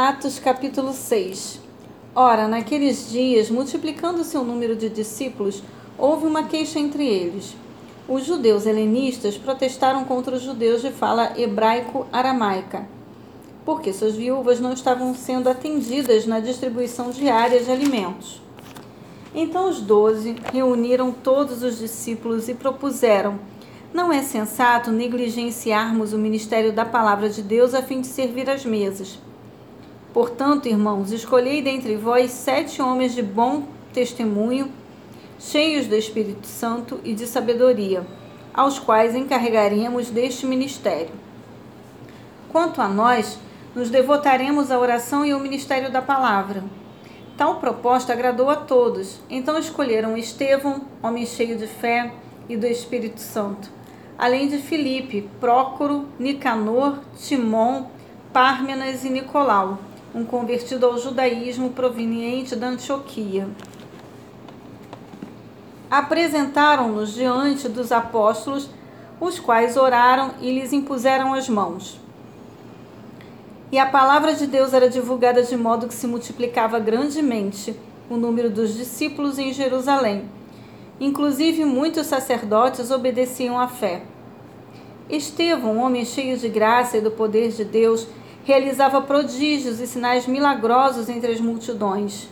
Atos 0.00 0.38
capítulo 0.38 0.92
6 0.92 1.60
Ora, 2.14 2.46
naqueles 2.46 3.10
dias, 3.10 3.50
multiplicando-se 3.50 4.38
o 4.38 4.44
número 4.44 4.76
de 4.76 4.88
discípulos, 4.88 5.60
houve 5.98 6.24
uma 6.24 6.44
queixa 6.44 6.78
entre 6.78 7.04
eles. 7.04 7.56
Os 8.08 8.24
judeus 8.24 8.64
helenistas 8.64 9.36
protestaram 9.36 10.04
contra 10.04 10.36
os 10.36 10.42
judeus 10.42 10.82
de 10.82 10.92
fala 10.92 11.32
hebraico-aramaica, 11.36 12.86
porque 13.64 13.92
suas 13.92 14.14
viúvas 14.14 14.60
não 14.60 14.72
estavam 14.72 15.12
sendo 15.16 15.48
atendidas 15.48 16.26
na 16.26 16.38
distribuição 16.38 17.10
diária 17.10 17.60
de 17.60 17.68
alimentos. 17.72 18.40
Então 19.34 19.68
os 19.68 19.80
doze 19.80 20.36
reuniram 20.52 21.10
todos 21.10 21.64
os 21.64 21.76
discípulos 21.76 22.48
e 22.48 22.54
propuseram: 22.54 23.36
Não 23.92 24.12
é 24.12 24.22
sensato 24.22 24.92
negligenciarmos 24.92 26.12
o 26.12 26.18
ministério 26.18 26.72
da 26.72 26.84
palavra 26.84 27.28
de 27.28 27.42
Deus 27.42 27.74
a 27.74 27.82
fim 27.82 28.00
de 28.00 28.06
servir 28.06 28.48
às 28.48 28.64
mesas. 28.64 29.18
Portanto, 30.12 30.66
irmãos, 30.66 31.12
escolhei 31.12 31.60
dentre 31.60 31.94
vós 31.96 32.30
sete 32.30 32.80
homens 32.80 33.14
de 33.14 33.22
bom 33.22 33.64
testemunho, 33.92 34.72
cheios 35.38 35.86
do 35.86 35.94
Espírito 35.94 36.46
Santo 36.46 36.98
e 37.04 37.12
de 37.12 37.26
sabedoria, 37.26 38.06
aos 38.54 38.78
quais 38.78 39.14
encarregaremos 39.14 40.08
deste 40.08 40.46
ministério. 40.46 41.10
Quanto 42.50 42.80
a 42.80 42.88
nós, 42.88 43.38
nos 43.74 43.90
devotaremos 43.90 44.70
à 44.70 44.78
oração 44.78 45.26
e 45.26 45.30
ao 45.30 45.40
ministério 45.40 45.92
da 45.92 46.00
palavra. 46.00 46.64
Tal 47.36 47.56
proposta 47.56 48.14
agradou 48.14 48.48
a 48.48 48.56
todos, 48.56 49.20
então 49.28 49.58
escolheram 49.58 50.16
Estevão, 50.16 50.80
homem 51.02 51.26
cheio 51.26 51.56
de 51.58 51.66
fé 51.66 52.12
e 52.48 52.56
do 52.56 52.66
Espírito 52.66 53.20
Santo, 53.20 53.70
além 54.16 54.48
de 54.48 54.56
Filipe, 54.56 55.28
Prócoro, 55.38 56.06
Nicanor, 56.18 56.98
Timon, 57.18 57.84
Pármenas 58.32 59.04
e 59.04 59.10
Nicolau 59.10 59.78
um 60.14 60.24
convertido 60.24 60.86
ao 60.86 60.98
judaísmo 60.98 61.70
proveniente 61.70 62.56
da 62.56 62.68
Antioquia. 62.68 63.48
Apresentaram-nos 65.90 67.14
diante 67.14 67.68
dos 67.68 67.92
apóstolos, 67.92 68.68
os 69.20 69.38
quais 69.38 69.76
oraram 69.76 70.34
e 70.40 70.52
lhes 70.52 70.72
impuseram 70.72 71.34
as 71.34 71.48
mãos. 71.48 71.98
E 73.70 73.78
a 73.78 73.86
palavra 73.86 74.34
de 74.34 74.46
Deus 74.46 74.72
era 74.72 74.88
divulgada 74.88 75.42
de 75.42 75.56
modo 75.56 75.88
que 75.88 75.94
se 75.94 76.06
multiplicava 76.06 76.78
grandemente 76.78 77.76
o 78.08 78.16
número 78.16 78.48
dos 78.48 78.74
discípulos 78.74 79.38
em 79.38 79.52
Jerusalém. 79.52 80.24
Inclusive, 80.98 81.64
muitos 81.64 82.06
sacerdotes 82.06 82.90
obedeciam 82.90 83.58
à 83.58 83.68
fé. 83.68 84.02
Estevão, 85.08 85.78
homem 85.78 86.04
cheio 86.04 86.36
de 86.36 86.48
graça 86.48 86.96
e 86.96 87.00
do 87.00 87.10
poder 87.10 87.50
de 87.50 87.64
Deus, 87.64 88.06
realizava 88.48 89.02
prodígios 89.02 89.78
e 89.78 89.86
sinais 89.86 90.26
milagrosos 90.26 91.10
entre 91.10 91.30
as 91.30 91.38
multidões. 91.38 92.30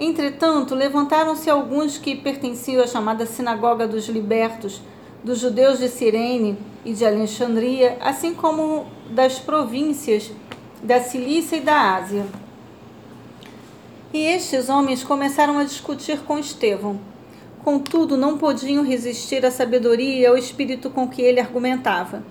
Entretanto, 0.00 0.74
levantaram-se 0.74 1.50
alguns 1.50 1.98
que 1.98 2.16
pertenciam 2.16 2.82
à 2.82 2.86
chamada 2.86 3.26
Sinagoga 3.26 3.86
dos 3.86 4.08
Libertos, 4.08 4.80
dos 5.22 5.38
judeus 5.38 5.80
de 5.80 5.90
Cirene 5.90 6.56
e 6.82 6.94
de 6.94 7.04
Alexandria, 7.04 7.98
assim 8.00 8.32
como 8.32 8.86
das 9.10 9.38
províncias 9.38 10.32
da 10.82 11.02
Cilícia 11.02 11.56
e 11.56 11.60
da 11.60 11.96
Ásia. 11.96 12.24
E 14.14 14.18
estes 14.18 14.70
homens 14.70 15.04
começaram 15.04 15.58
a 15.58 15.64
discutir 15.64 16.20
com 16.20 16.38
Estevão. 16.38 16.98
Contudo, 17.62 18.16
não 18.16 18.38
podiam 18.38 18.82
resistir 18.82 19.44
à 19.44 19.50
sabedoria 19.50 20.20
e 20.20 20.26
ao 20.26 20.38
espírito 20.38 20.88
com 20.88 21.06
que 21.06 21.20
ele 21.20 21.38
argumentava. 21.38 22.24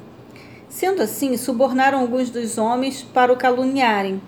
Sendo 0.72 1.02
assim, 1.02 1.36
subornaram 1.36 2.00
alguns 2.00 2.30
dos 2.30 2.58
homens 2.58 3.04
para 3.04 3.32
o 3.32 3.36
caluniarem. 3.36 4.22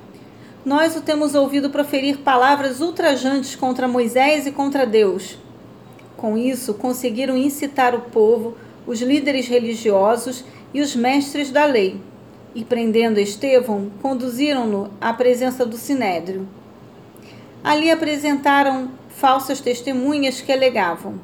Nós 0.66 0.94
o 0.94 1.02
temos 1.02 1.36
ouvido 1.36 1.70
proferir 1.70 2.18
palavras 2.18 2.82
ultrajantes 2.82 3.56
contra 3.56 3.88
Moisés 3.88 4.46
e 4.46 4.52
contra 4.52 4.86
Deus. 4.86 5.38
Com 6.18 6.38
isso, 6.38 6.74
conseguiram 6.74 7.38
incitar 7.38 7.96
o 7.96 8.02
povo, 8.02 8.58
os 8.86 9.02
líderes 9.02 9.48
religiosos 9.48 10.44
e 10.74 10.82
os 10.82 10.94
mestres 10.94 11.50
da 11.50 11.64
lei. 11.64 12.02
E 12.54 12.66
prendendo 12.66 13.22
Estevão, 13.22 13.90
conduziram-no 14.02 14.92
à 15.00 15.14
presença 15.14 15.66
do 15.66 15.78
sinédrio. 15.78 16.46
Ali 17.64 17.90
apresentaram 17.90 18.92
falsas 19.08 19.62
testemunhas 19.62 20.42
que 20.42 20.52
alegavam: 20.52 21.16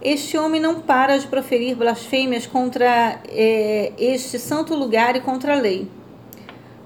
este 0.00 0.38
homem 0.38 0.60
não 0.60 0.80
para 0.80 1.18
de 1.18 1.26
proferir 1.26 1.76
blasfêmias 1.76 2.46
contra 2.46 3.20
é, 3.28 3.92
este 3.98 4.38
santo 4.38 4.74
lugar 4.74 5.16
e 5.16 5.20
contra 5.20 5.54
a 5.54 5.60
lei. 5.60 5.88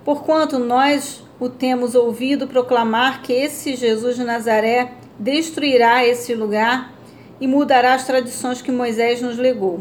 Porquanto 0.04 0.58
nós 0.58 1.22
o 1.38 1.48
temos 1.48 1.94
ouvido 1.94 2.46
proclamar 2.46 3.22
que 3.22 3.32
esse 3.32 3.76
Jesus 3.76 4.16
de 4.16 4.24
Nazaré 4.24 4.92
destruirá 5.18 6.04
esse 6.04 6.34
lugar 6.34 6.92
e 7.40 7.46
mudará 7.46 7.94
as 7.94 8.06
tradições 8.06 8.62
que 8.62 8.72
Moisés 8.72 9.20
nos 9.20 9.36
legou. 9.36 9.80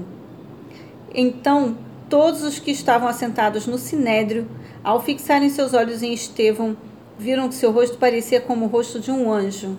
Então, 1.14 1.78
todos 2.09 2.44
os 2.44 2.59
que 2.59 2.72
estavam 2.72 3.08
assentados 3.08 3.68
no 3.68 3.78
sinédrio, 3.78 4.47
ao 4.84 5.02
fixarem 5.02 5.50
seus 5.50 5.74
olhos 5.74 6.02
em 6.02 6.14
Estevão, 6.14 6.75
viram 7.18 7.47
que 7.47 7.56
seu 7.56 7.72
rosto 7.72 7.97
parecia 7.97 8.41
como 8.41 8.66
o 8.66 8.68
rosto 8.68 9.00
de 9.00 9.12
um 9.12 9.31
anjo. 9.31 9.78